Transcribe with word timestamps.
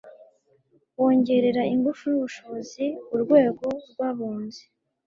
kongerera 0.93 1.61
ingufu 1.73 2.03
n'ubushobozi 2.09 2.85
urwego 3.13 3.65
rw' 3.91 4.03
abunzi 4.09 4.63